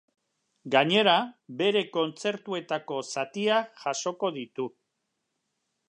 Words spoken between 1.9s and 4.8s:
kontzertuetako zatiak jasoko ditu.